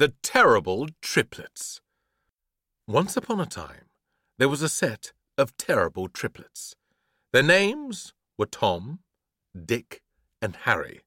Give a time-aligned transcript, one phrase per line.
[0.00, 1.82] The Terrible Triplets.
[2.88, 3.84] Once upon a time,
[4.38, 6.74] there was a set of terrible triplets.
[7.34, 9.00] Their names were Tom,
[9.54, 10.00] Dick,
[10.40, 11.02] and Harry.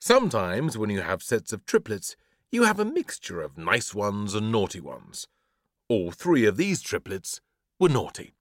[0.00, 2.16] Sometimes, when you have sets of triplets,
[2.50, 5.28] you have a mixture of nice ones and naughty ones.
[5.88, 7.40] All three of these triplets
[7.78, 8.34] were naughty.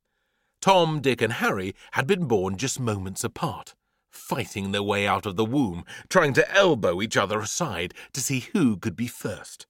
[0.61, 3.75] Tom, Dick, and Harry had been born just moments apart
[4.15, 8.47] fighting their way out of the womb, trying to elbow each other aside to see
[8.54, 9.67] who could be first.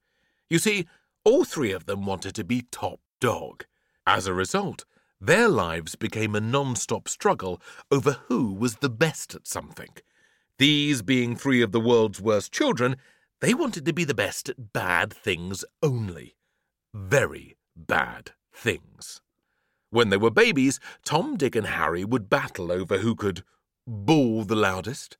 [0.48, 0.86] You see,
[1.24, 3.64] all three of them wanted to be top dog.
[4.06, 4.84] As a result,
[5.20, 9.90] their lives became a non stop struggle over who was the best at something.
[10.58, 12.96] These being three of the world's worst children,
[13.40, 16.36] they wanted to be the best at bad things only.
[16.94, 19.20] Very bad things.
[19.90, 23.42] When they were babies, Tom, Dick, and Harry would battle over who could
[23.86, 25.16] bawl the loudest,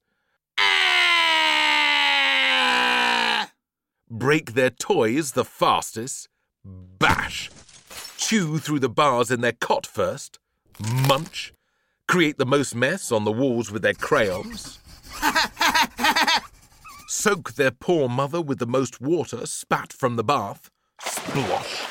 [4.10, 6.28] break their toys the fastest,
[6.64, 7.50] bash,
[8.16, 10.38] chew through the bars in their cot first,
[11.06, 11.52] munch,
[12.06, 14.78] create the most mess on the walls with their crayons,
[17.08, 20.70] soak their poor mother with the most water spat from the bath,
[21.02, 21.86] splosh,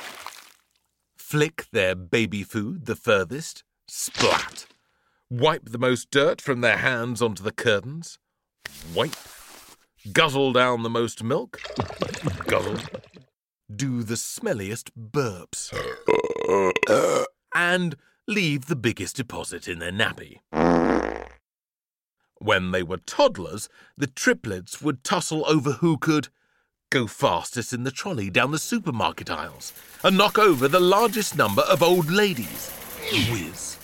[1.18, 4.66] flick their baby food the furthest, splat
[5.30, 8.20] wipe the most dirt from their hands onto the curtains,
[8.94, 9.16] wipe,
[10.12, 11.62] guzzle down the most milk,
[12.46, 12.80] guzzle,
[13.74, 15.74] do the smelliest burps,
[17.54, 17.96] and
[18.28, 20.40] leave the biggest deposit in their nappy.
[22.40, 26.30] When they were toddlers, the triplets would tussle over who could
[26.92, 31.64] go fastest in the trolley down the supermarket aisles and knock over the largest number
[31.64, 32.70] of old ladies.
[33.32, 33.78] Whiz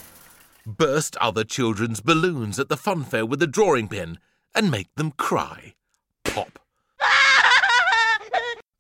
[0.66, 4.20] burst other children's balloons at the funfair with a drawing pin,
[4.54, 5.74] and make them cry.
[6.34, 6.60] Pop.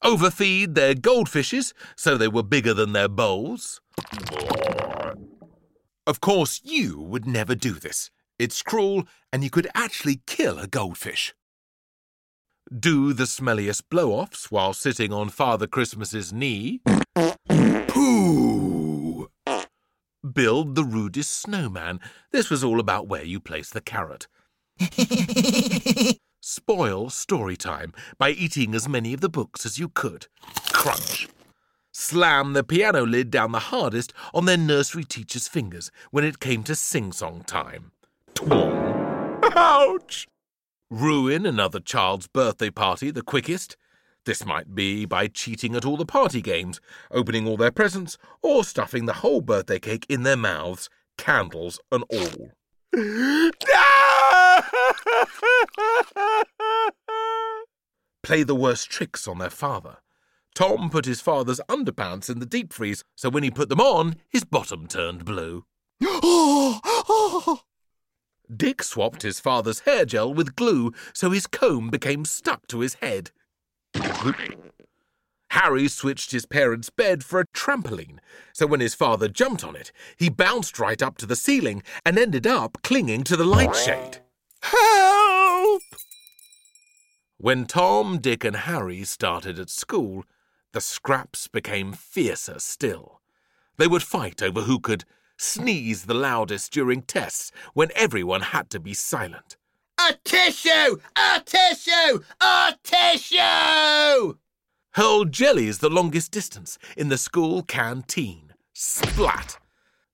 [0.03, 3.81] Overfeed their goldfishes so they were bigger than their bowls.
[6.07, 8.09] Of course, you would never do this.
[8.39, 11.35] It's cruel, and you could actually kill a goldfish.
[12.77, 16.81] Do the smelliest blow offs while sitting on Father Christmas's knee.
[20.33, 21.99] build the rudest snowman.
[22.31, 24.27] This was all about where you place the carrot.
[26.43, 30.25] Spoil story time by eating as many of the books as you could.
[30.73, 31.29] Crunch.
[31.91, 36.63] Slam the piano lid down the hardest on their nursery teacher's fingers when it came
[36.63, 37.91] to sing song time.
[38.33, 39.39] Twang.
[39.55, 40.27] Ouch!
[40.89, 43.77] Ruin another child's birthday party the quickest.
[44.25, 46.81] This might be by cheating at all the party games,
[47.11, 52.03] opening all their presents, or stuffing the whole birthday cake in their mouths, candles and
[52.09, 52.51] all.
[58.23, 59.97] Play the worst tricks on their father.
[60.53, 64.17] Tom put his father's underpants in the deep freeze, so when he put them on,
[64.27, 65.63] his bottom turned blue.
[68.53, 72.95] Dick swapped his father's hair gel with glue, so his comb became stuck to his
[72.95, 73.31] head.
[75.51, 78.19] Harry switched his parents' bed for a trampoline,
[78.53, 82.17] so when his father jumped on it, he bounced right up to the ceiling and
[82.17, 84.19] ended up clinging to the light shade.
[84.61, 85.81] Help!
[87.37, 90.23] When Tom, Dick, and Harry started at school,
[90.71, 93.19] the scraps became fiercer still.
[93.75, 95.03] They would fight over who could
[95.37, 99.57] sneeze the loudest during tests when everyone had to be silent.
[99.99, 101.01] A tissue!
[101.17, 102.23] A tissue!
[102.39, 104.37] A tissue!
[104.95, 108.53] Hurl jellies the longest distance in the school canteen.
[108.73, 109.57] Splat!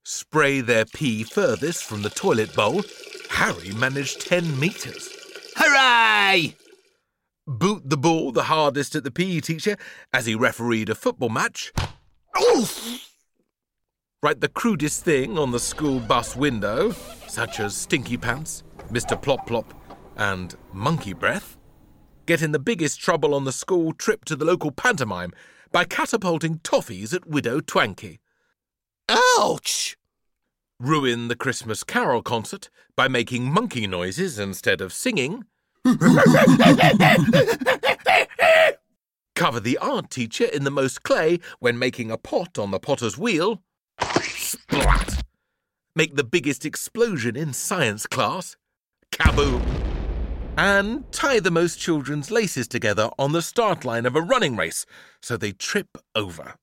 [0.04, 2.84] Spray their pee furthest from the toilet bowl.
[3.32, 5.10] Harry managed 10 metres.
[5.56, 6.56] Hooray!
[7.48, 9.78] Boot the ball the hardest at the PE teacher
[10.14, 11.74] as he refereed a football match.
[12.40, 13.10] Oof!
[14.22, 16.92] Write the crudest thing on the school bus window,
[17.28, 19.20] such as stinky pants, Mr.
[19.20, 19.74] Plop Plop,
[20.18, 21.57] and Monkey Breath,
[22.28, 25.32] get in the biggest trouble on the school trip to the local pantomime
[25.72, 28.20] by catapulting toffees at Widow Twankey.
[29.10, 29.98] Ouch!
[30.80, 35.46] Ruin the Christmas Carol concert by making monkey noises instead of singing.
[39.36, 43.18] Cover the art teacher in the most clay when making a pot on the potter's
[43.18, 43.64] wheel.
[44.22, 45.24] Splat!
[45.96, 48.58] Make the biggest explosion in science class.
[49.14, 49.97] Kaboom!
[50.58, 54.88] And tie the most children's laces together on the start line of a running race
[55.22, 56.56] so they trip over.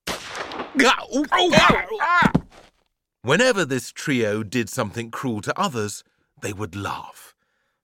[3.22, 6.02] Whenever this trio did something cruel to others,
[6.42, 7.36] they would laugh.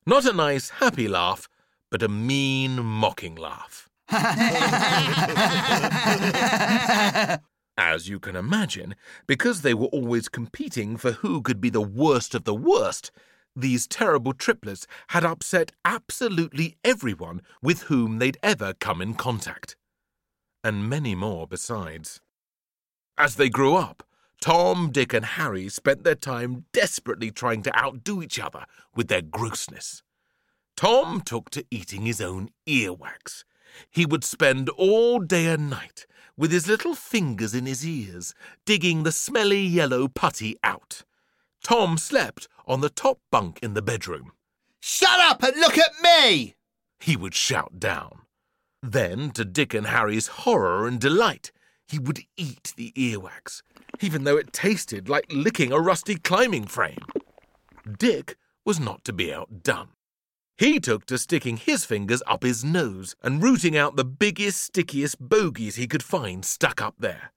[0.04, 1.48] Not a nice, happy laugh,
[1.90, 3.88] but a mean, mocking laugh.
[7.78, 8.96] As you can imagine,
[9.28, 13.12] because they were always competing for who could be the worst of the worst,
[13.56, 19.76] these terrible triplets had upset absolutely everyone with whom they'd ever come in contact.
[20.62, 22.20] And many more besides.
[23.18, 24.02] As they grew up,
[24.40, 28.64] Tom, Dick, and Harry spent their time desperately trying to outdo each other
[28.94, 30.02] with their grossness.
[30.76, 33.44] Tom took to eating his own earwax.
[33.90, 36.06] He would spend all day and night
[36.36, 41.04] with his little fingers in his ears, digging the smelly yellow putty out.
[41.62, 44.32] Tom slept on the top bunk in the bedroom.
[44.80, 46.54] Shut up and look at me!
[46.98, 48.20] He would shout down.
[48.82, 51.52] Then, to Dick and Harry's horror and delight,
[51.86, 53.62] he would eat the earwax,
[54.00, 57.04] even though it tasted like licking a rusty climbing frame.
[57.98, 59.88] Dick was not to be outdone.
[60.56, 65.16] He took to sticking his fingers up his nose and rooting out the biggest, stickiest
[65.18, 67.32] bogies he could find stuck up there.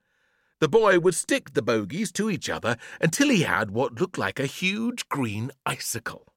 [0.63, 4.39] The boy would stick the bogies to each other until he had what looked like
[4.39, 6.33] a huge green icicle.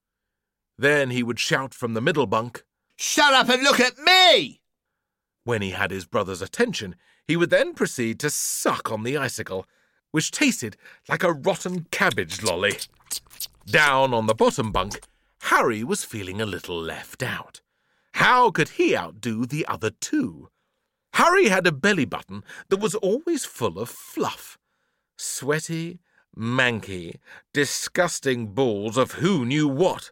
[0.77, 2.65] Then he would shout from the middle bunk,
[2.97, 4.63] Shut up and look at me!
[5.45, 6.97] When he had his brother's attention,
[7.29, 9.65] he would then proceed to suck on the icicle,
[10.11, 10.77] which tasted
[11.09, 12.79] like a rotten cabbage lolly.
[13.65, 15.03] Down on the bottom bunk,
[15.43, 17.61] Harry was feeling a little left out.
[18.15, 20.49] How could he outdo the other two?
[21.17, 24.59] Harry had a belly button that was always full of fluff.
[25.17, 25.99] Sweaty,
[26.37, 27.17] manky,
[27.55, 30.11] disgusting balls of who knew what.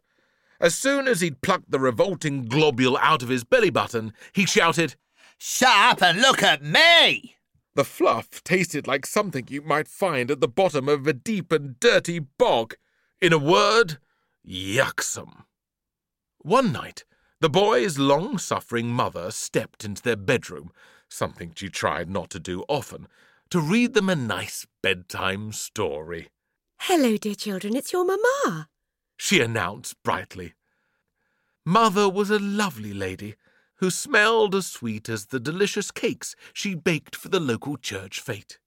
[0.59, 4.95] As soon as he'd plucked the revolting globule out of his belly button, he shouted,
[5.37, 7.37] Shut up and look at me!
[7.75, 11.79] The fluff tasted like something you might find at the bottom of a deep and
[11.81, 12.77] dirty bog.
[13.21, 13.99] In a word,
[14.43, 15.45] yucksome.
[16.39, 17.05] One night,
[17.41, 20.73] the boy's long suffering mother stepped into their bedroom,
[21.15, 23.09] something she tried not to do often,
[23.51, 26.29] to read them a nice bedtime story.
[26.81, 28.69] Hello, dear children, it's your mamma.
[29.17, 30.55] She announced brightly.
[31.65, 33.37] Mother was a lovely lady
[33.77, 38.59] who smelled as sweet as the delicious cakes she baked for the local church fete.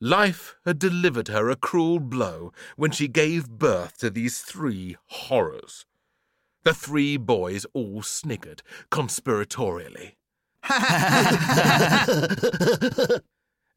[0.00, 5.84] Life had delivered her a cruel blow when she gave birth to these three horrors.
[6.64, 10.14] The three boys all sniggered conspiratorially.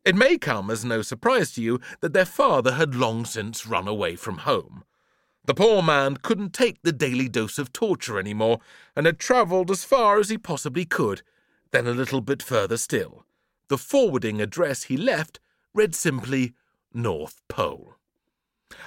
[0.05, 3.87] it may come as no surprise to you that their father had long since run
[3.87, 4.83] away from home.
[5.45, 8.59] The poor man couldn't take the daily dose of torture any more,
[8.95, 11.21] and had travelled as far as he possibly could,
[11.71, 13.25] then a little bit further still.
[13.67, 15.39] The forwarding address he left
[15.73, 16.53] read simply
[16.93, 17.95] North Pole.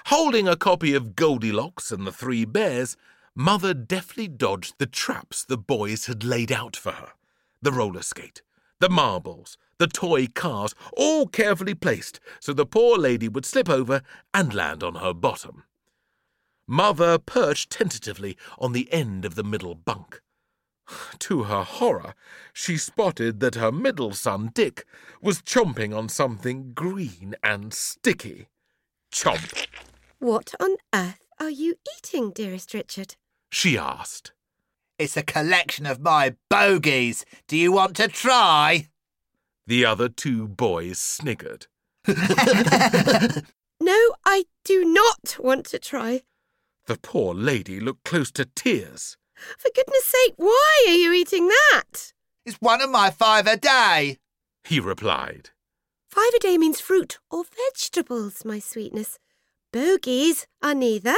[0.07, 2.97] Holding a copy of Goldilocks and the Three Bears,
[3.35, 7.13] Mother deftly dodged the traps the boys had laid out for her
[7.63, 8.43] the roller skate,
[8.81, 14.03] the marbles, the toy cars, all carefully placed so the poor lady would slip over
[14.35, 15.65] and land on her bottom.
[16.67, 20.21] Mother perched tentatively on the end of the middle bunk.
[21.21, 22.15] To her horror,
[22.53, 24.85] she spotted that her middle son, Dick,
[25.21, 28.49] was chomping on something green and sticky.
[29.13, 29.67] Chomp,
[30.19, 33.17] What on earth are you eating, dearest Richard?
[33.51, 34.33] she asked.
[34.99, 37.25] It's a collection of my bogies.
[37.47, 38.89] Do you want to try?
[39.67, 41.67] The other two boys sniggered.
[43.81, 46.23] No, I do not want to try.
[46.87, 49.17] The poor lady looked close to tears.
[49.57, 52.13] For goodness sake, why are you eating that?
[52.45, 54.19] It's one of my five a day.
[54.65, 55.51] He replied.
[56.11, 59.19] Five a day means fruit or vegetables, my sweetness.
[59.73, 61.15] Bogies are neither.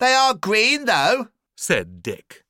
[0.00, 1.28] They are green, though.
[1.56, 2.42] said Dick.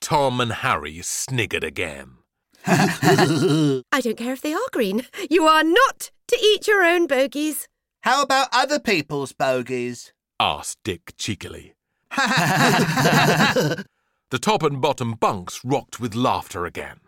[0.00, 2.18] Tom and Harry sniggered again.
[2.66, 5.06] I don't care if they are green.
[5.30, 7.68] You are not to eat your own bogies.
[8.02, 10.12] How about other people's bogies?
[10.40, 11.74] asked Dick cheekily.
[14.30, 16.98] The top and bottom bunks rocked with laughter again.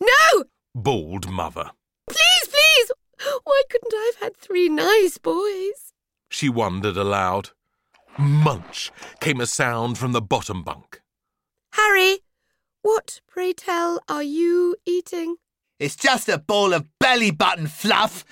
[0.00, 0.44] No!
[0.74, 1.72] Bawled Mother.
[2.08, 2.90] Please, please!
[3.44, 5.92] Why couldn't I have had three nice boys?
[6.30, 7.50] She wondered aloud.
[8.16, 11.02] Munch came a sound from the bottom bunk.
[11.72, 12.18] Harry,
[12.82, 15.36] what, pray tell, are you eating?
[15.78, 18.24] It's just a ball of belly button fluff.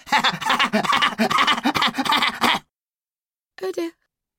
[3.62, 3.92] Oh dear,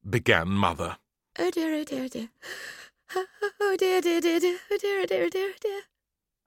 [0.07, 0.97] Began Mother.
[1.39, 2.29] oh dear, oh dear, oh dear.
[3.15, 5.81] Oh dear, oh dear, dear, dear, oh dear, oh dear, oh dear, oh dear.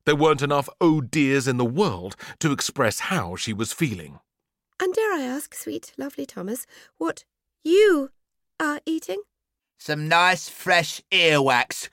[0.04, 4.20] There weren't enough oh dears in the world to express how she was feeling.
[4.80, 6.66] And dare I ask, sweet, lovely Thomas,
[6.96, 7.24] what
[7.64, 8.10] you
[8.60, 9.22] are eating?
[9.82, 11.88] Some nice fresh earwax.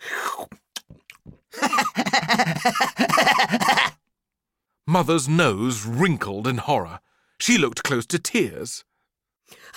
[4.85, 6.99] Mother's nose wrinkled in horror.
[7.39, 8.83] She looked close to tears.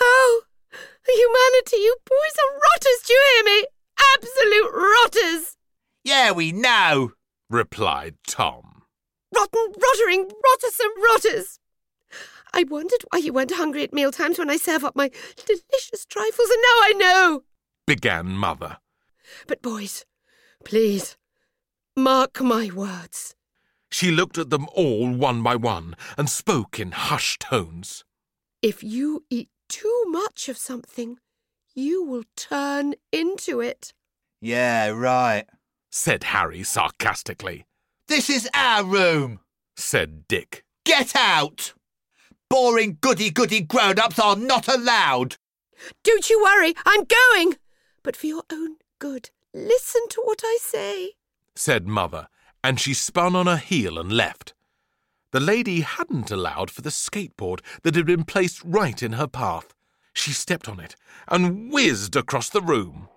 [0.01, 0.41] Oh,
[1.07, 3.65] humanity, you boys are rotters, do you hear me?
[4.17, 5.57] Absolute rotters!
[6.03, 7.13] Yeah, we know.
[7.49, 8.81] replied Tom.
[9.33, 11.59] Rotten, rottering, rottersome rotters!
[12.53, 15.09] I wondered why you weren't hungry at mealtimes when I serve up my
[15.45, 17.43] delicious trifles, and now I know!
[17.85, 18.77] Began Mother.
[19.47, 20.05] But, boys,
[20.63, 21.17] please,
[21.95, 23.35] mark my words.
[23.91, 28.03] She looked at them all one by one and spoke in hushed tones.
[28.61, 31.17] If you eat too much of something,
[31.75, 33.93] you will turn into it.
[34.39, 35.45] Yeah, right.
[35.89, 37.65] said Harry sarcastically.
[38.07, 39.39] This is our room.
[39.75, 40.63] Said Dick.
[40.85, 41.73] Get out!
[42.49, 45.37] Boring goody goody grown ups are not allowed.
[46.03, 47.55] Don't you worry, I'm going.
[48.03, 51.11] But for your own good, listen to what I say.
[51.55, 52.27] said Mother,
[52.63, 54.53] and she spun on her heel and left.
[55.31, 59.73] The lady hadn't allowed for the skateboard that had been placed right in her path.
[60.13, 60.95] She stepped on it
[61.27, 63.07] and whizzed across the room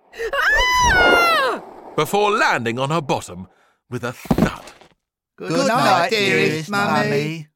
[0.93, 1.61] Ah!
[1.95, 3.47] before landing on her bottom
[3.89, 4.71] with a thud.
[5.35, 7.47] Good, night, dearest mummy.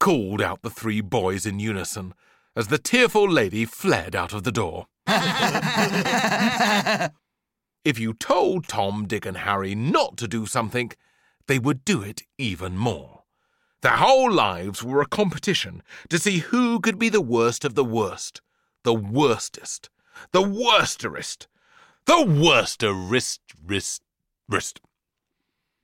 [0.00, 2.14] Called out the three boys in unison
[2.56, 4.86] as the tearful lady fled out of the door.
[7.82, 10.92] If you told Tom, Dick, and Harry not to do something,
[11.46, 13.22] they would do it even more.
[13.80, 17.84] Their whole lives were a competition to see who could be the worst of the
[17.84, 18.42] worst,
[18.82, 19.88] the worstest,
[20.32, 21.48] the worsterest,
[22.04, 24.02] the worsterest, wrist,
[24.48, 24.80] wrist.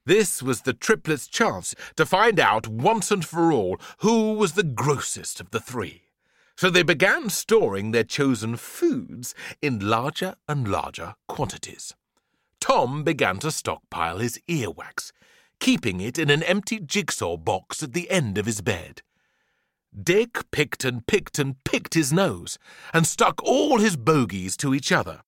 [0.04, 4.62] This was the triplets' chance to find out once and for all who was the
[4.62, 6.02] grossest of the three.
[6.56, 11.94] So they began storing their chosen foods in larger and larger quantities.
[12.60, 15.12] Tom began to stockpile his earwax,
[15.60, 19.02] keeping it in an empty jigsaw box at the end of his bed.
[20.02, 22.58] Dick picked and picked and picked his nose
[22.92, 25.22] and stuck all his bogies to each other.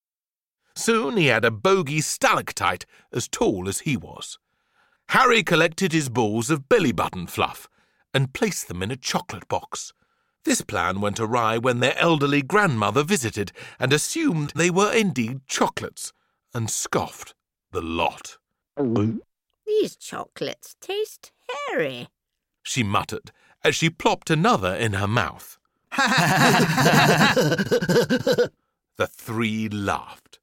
[0.74, 4.38] Soon he had a bogey stalactite as tall as he was.
[5.10, 7.68] Harry collected his balls of belly button fluff
[8.12, 9.92] and placed them in a chocolate box.
[10.48, 16.14] This plan went awry when their elderly grandmother visited and assumed they were indeed chocolates
[16.54, 17.34] and scoffed
[17.70, 18.38] the lot.
[19.66, 21.32] These chocolates taste
[21.68, 22.08] hairy.
[22.62, 23.30] She muttered
[23.62, 25.58] as she plopped another in her mouth.
[28.96, 30.38] The three laughed.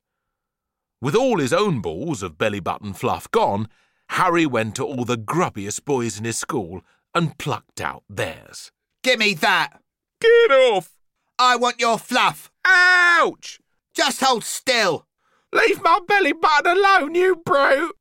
[1.01, 3.69] With all his own balls of belly button fluff gone,
[4.09, 6.83] Harry went to all the grubbiest boys in his school
[7.15, 8.71] and plucked out theirs.
[9.01, 9.81] Give me that.
[10.47, 10.95] Get off!
[11.37, 12.51] I want your fluff.
[12.65, 13.59] Ouch!
[13.93, 15.05] Just hold still.
[15.51, 17.95] Leave my belly button alone, you brute!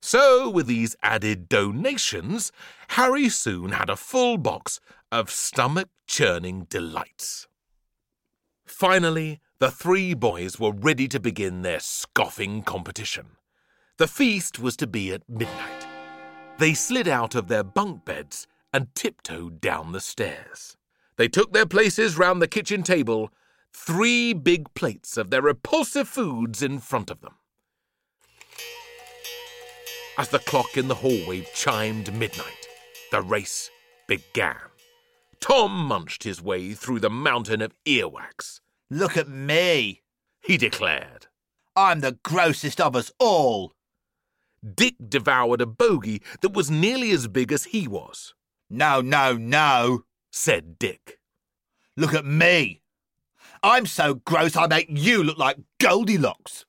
[0.00, 2.52] So, with these added donations,
[2.88, 4.80] Harry soon had a full box
[5.12, 7.46] of stomach churning delights.
[8.66, 13.36] Finally, the three boys were ready to begin their scoffing competition.
[13.98, 15.86] The feast was to be at midnight.
[16.58, 20.76] They slid out of their bunk beds and tiptoed down the stairs.
[21.16, 23.30] They took their places round the kitchen table,
[23.72, 27.34] three big plates of their repulsive foods in front of them.
[30.18, 32.66] As the clock in the hallway chimed midnight,
[33.10, 33.70] the race
[34.06, 34.56] began.
[35.40, 38.60] Tom munched his way through the mountain of earwax.
[38.90, 40.02] Look at me.
[40.42, 41.26] He declared.
[41.74, 43.72] I'm the grossest of us all.
[44.62, 48.34] Dick devoured a bogey that was nearly as big as he was,
[48.70, 50.04] No, no, no.
[50.32, 51.20] Said Dick.
[51.96, 52.80] Look at me.
[53.62, 56.64] I'm so gross I make you look like Goldilocks.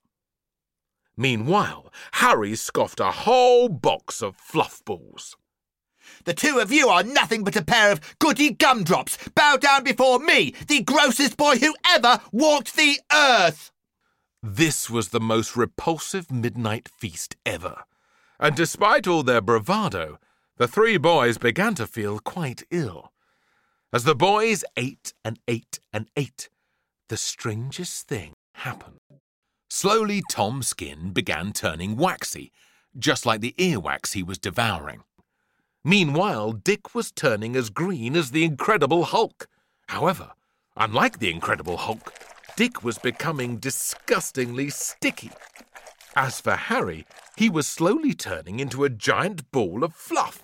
[1.18, 5.36] Meanwhile, Harry scoffed a whole box of fluff balls.
[6.26, 9.18] The two of you are nothing but a pair of goody gumdrops.
[9.30, 13.72] Bow down before me, the grossest boy who ever walked the earth.
[14.42, 17.86] This was the most repulsive midnight feast ever,
[18.40, 20.20] and despite all their bravado,
[20.58, 23.13] the three boys began to feel quite ill.
[23.94, 26.50] As the boys ate and ate and ate,
[27.10, 28.98] the strangest thing happened.
[29.70, 32.52] Slowly, Tom's skin began turning waxy,
[32.98, 35.04] just like the earwax he was devouring.
[35.84, 39.48] Meanwhile, Dick was turning as green as the Incredible Hulk.
[39.90, 40.32] However,
[40.76, 42.16] unlike the Incredible Hulk,
[42.56, 45.30] Dick was becoming disgustingly sticky.
[46.16, 47.06] As for Harry,
[47.38, 50.44] he was slowly turning into a giant ball of fluff.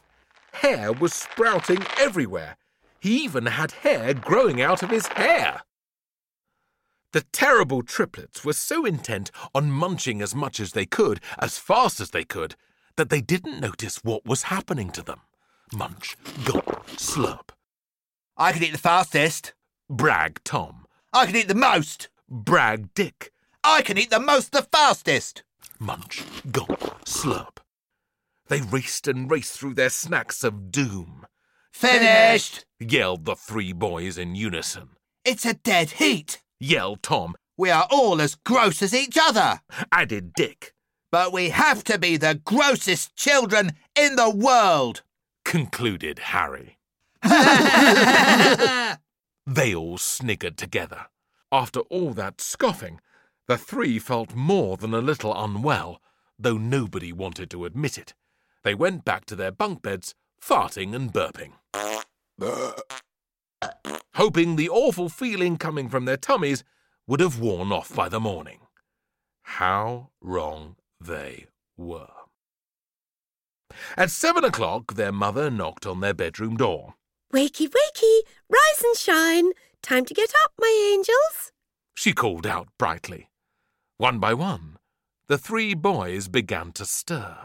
[0.52, 2.58] Hair was sprouting everywhere.
[3.00, 5.62] He even had hair growing out of his hair.
[7.12, 12.00] The terrible triplets were so intent on munching as much as they could, as fast
[12.00, 12.56] as they could,
[12.98, 15.22] that they didn't notice what was happening to them.
[15.74, 17.50] Munch, gulp, slurp.
[18.38, 19.54] I can eat the fastest.
[19.90, 20.86] Brag Tom.
[21.12, 22.10] I can eat the most.
[22.30, 23.32] Brag Dick.
[23.64, 25.44] I can eat the most the fastest.
[25.80, 27.58] Munch, gulp, slurp.
[28.48, 31.26] They raced and raced through their snacks of doom,
[31.72, 32.66] Finished.
[32.80, 34.90] yelled the three boys in unison.
[35.26, 36.42] It's a dead heat.
[36.60, 39.62] Yelled Tom, We are all as gross as each other.
[39.92, 40.74] added Dick,
[41.12, 45.04] But we have to be the grossest children in the world.
[45.46, 46.78] concluded Harry.
[49.48, 51.08] They all sniggered together.
[51.52, 53.00] After all that scoffing,
[53.48, 56.02] the three felt more than a little unwell,
[56.38, 58.14] though nobody wanted to admit it.
[58.64, 61.54] They went back to their bunk beds, farting and burping.
[64.16, 66.64] Hoping the awful feeling coming from their tummies
[67.08, 68.60] would have worn off by the morning.
[69.44, 71.48] How wrong they
[71.78, 72.12] were.
[73.96, 76.96] At seven o'clock, their mother knocked on their bedroom door.
[77.34, 79.52] Wakey, wakey, rise and shine.
[79.82, 81.52] Time to get up, my angels.
[81.96, 83.30] She called out brightly.
[83.98, 84.78] One by one,
[85.28, 87.38] the three boys began to stir.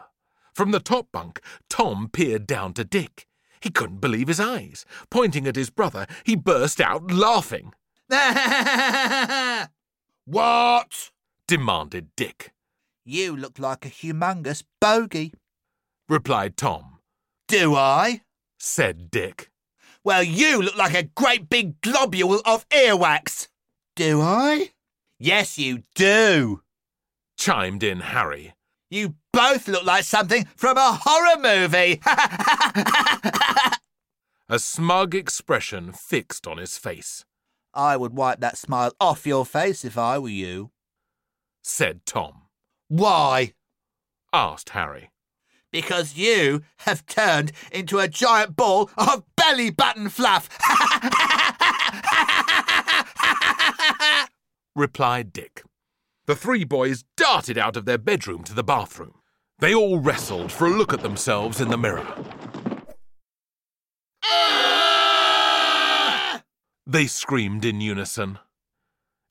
[0.54, 3.26] From the top bunk, Tom peered down to Dick.
[3.64, 4.84] He couldn't believe his eyes.
[5.08, 7.72] Pointing at his brother, he burst out laughing.
[10.26, 11.10] what?
[11.48, 12.52] Demanded Dick.
[13.06, 15.32] You look like a humongous bogey.
[16.10, 16.98] Replied Tom.
[17.48, 18.20] Do I?
[18.58, 19.50] Said Dick.
[20.04, 23.48] Well, you look like a great big globule of earwax.
[23.96, 24.72] Do I?
[25.18, 26.60] Yes, you do.
[27.38, 28.52] Chimed in Harry.
[28.94, 32.00] You both look like something from a horror movie.
[34.48, 37.24] A smug expression fixed on his face.
[37.74, 40.70] I would wipe that smile off your face if I were you.
[41.60, 42.42] Said Tom.
[42.86, 43.54] Why?
[44.32, 45.10] Asked Harry.
[45.72, 50.48] Because you have turned into a giant ball of belly button fluff.
[54.76, 55.53] Replied Dick.
[56.26, 59.14] The three boys darted out of their bedroom to the bathroom.
[59.58, 62.06] They all wrestled for a look at themselves in the mirror.
[66.86, 68.38] They screamed in unison.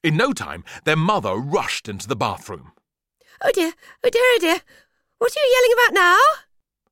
[0.03, 2.73] In no time, their mother rushed into the bathroom.
[3.43, 4.61] Oh dear, oh dear, oh dear.
[5.17, 6.17] What are you yelling about now?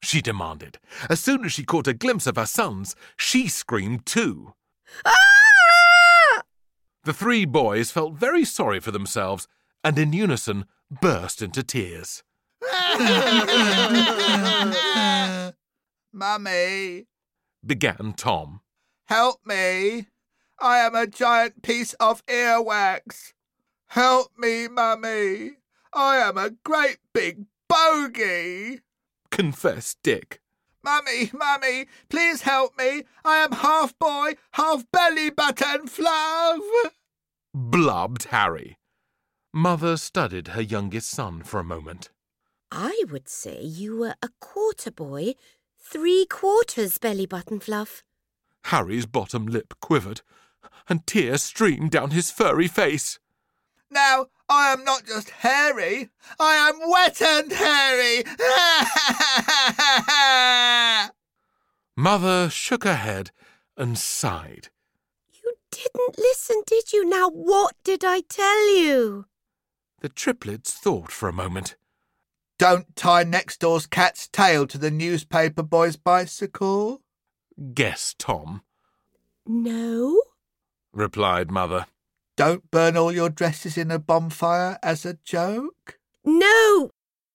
[0.02, 0.80] She demanded.
[1.10, 4.54] As soon as she caught a glimpse of her sons, she screamed too.
[5.06, 6.42] Ah!
[7.04, 9.48] The three boys felt very sorry for themselves
[9.84, 12.24] and in unison burst into tears.
[16.14, 17.06] Mummy,
[17.66, 18.62] Began Tom.
[19.06, 20.08] help me.
[20.60, 23.34] I am a giant piece of earwax.
[23.88, 25.52] Help me, Mummy.
[25.94, 28.82] I am a great big bogey.
[29.32, 30.42] Confessed Dick.
[30.84, 33.04] Mummy, Mummy, please help me.
[33.24, 36.60] I am half boy, half belly button fluff.
[37.54, 38.78] Blubbed Harry.
[39.54, 42.10] Mother studied her youngest son for a moment.
[42.72, 45.34] I would say you were a quarter boy,
[45.78, 48.02] three quarters belly button fluff.
[48.66, 50.22] Harry's bottom lip quivered,
[50.88, 53.20] and tears streamed down his furry face.
[53.90, 56.10] Now, I am not just hairy,
[56.40, 58.24] I am wet and hairy.
[61.98, 63.32] Mother shook her head
[63.76, 64.70] and sighed.
[65.44, 67.04] You didn't listen, did you?
[67.04, 69.26] Now, what did I tell you?
[70.02, 71.76] The triplets thought for a moment.
[72.58, 77.02] Don't tie next door's cat's tail to the newspaper boy's bicycle.
[77.74, 78.62] Guessed Tom,
[79.46, 80.22] No?
[80.94, 81.86] replied Mother.
[82.36, 86.00] Don't burn all your dresses in a bonfire as a joke.
[86.26, 86.92] No!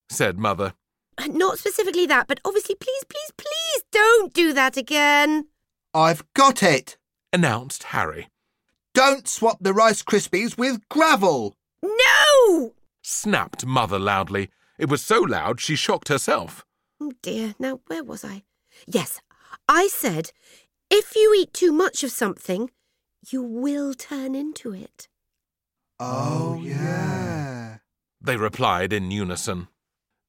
[0.09, 0.75] Said Mother.
[1.19, 5.47] Uh, not specifically that, but obviously, please, please, please don't do that again.
[5.95, 6.97] I've got it.
[7.33, 8.29] Announced Harry.
[8.95, 11.57] Don't swap the Rice Krispies with gravel.
[11.83, 12.75] No!
[13.03, 14.51] Snapped Mother loudly.
[14.79, 16.65] It was so loud she shocked herself.
[17.01, 18.43] Oh dear, now where was I?
[18.87, 19.21] Yes,
[19.69, 20.31] I said
[20.91, 22.71] if you eat too much of something,
[23.29, 25.09] you will turn into it.
[25.99, 27.79] Oh, yeah.
[28.21, 29.69] They replied in unison.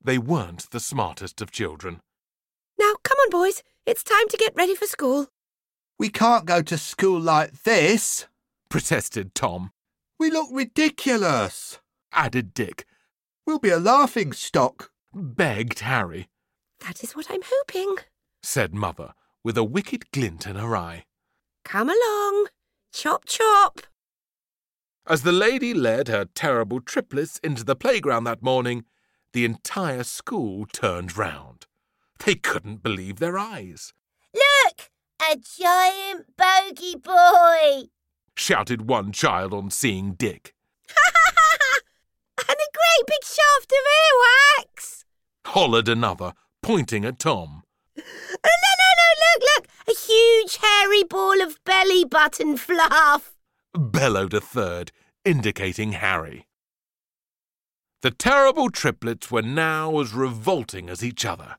[0.03, 1.99] They weren't the smartest of children.
[2.79, 5.27] Now, come on, boys, it's time to get ready for school.
[5.99, 8.25] We can't go to school like this.
[8.69, 9.71] Protested Tom.
[10.19, 11.79] We look ridiculous.
[12.11, 12.85] Added Dick.
[13.45, 14.91] We'll be a laughing stock.
[15.13, 16.29] Begged Harry.
[16.85, 17.97] That is what I'm hoping.
[18.41, 21.05] Said Mother, with a wicked glint in her eye.
[21.63, 22.47] Come along.
[22.93, 23.81] Chop, chop.
[25.05, 28.85] As the lady led her terrible triplets into the playground that morning,
[29.33, 31.67] the entire school turned round.
[32.25, 33.93] They couldn't believe their eyes.
[34.33, 34.89] Look!
[35.21, 37.89] A giant bogey boy!
[38.37, 40.53] Shouted one child on seeing Dick.
[42.37, 45.03] and a great big shaft of earwax!
[45.47, 47.63] Hollered another, pointing at Tom.
[47.97, 48.03] No,
[48.43, 49.67] no, no, look, look!
[49.89, 53.35] A huge hairy ball of belly button fluff!
[53.73, 54.91] Bellowed a third,
[55.25, 56.47] indicating Harry.
[58.03, 61.57] The terrible triplets were now as revolting as each other.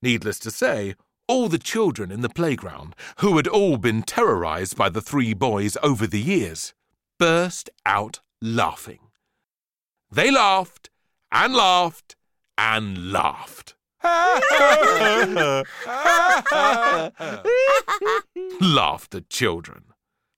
[0.00, 0.94] Needless to say,
[1.26, 5.76] all the children in the playground, who had all been terrorized by the three boys
[5.82, 6.74] over the years,
[7.18, 9.00] burst out laughing.
[10.10, 10.90] They laughed
[11.32, 12.16] and laughed
[12.56, 13.74] and laughed.
[18.60, 19.84] laughed the children.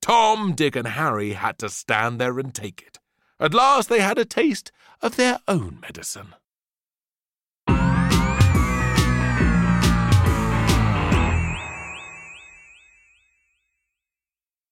[0.00, 3.00] Tom, Dick, and Harry had to stand there and take it.
[3.40, 4.70] At last they had a taste
[5.02, 6.34] of their own medicine.